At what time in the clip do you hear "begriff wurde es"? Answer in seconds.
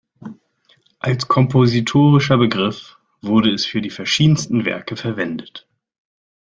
2.39-3.67